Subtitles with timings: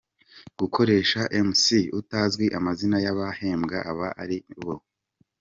[0.59, 1.63] Gukoresha Mc
[1.99, 4.75] utazi amazina y’abahembwa abo ari bo.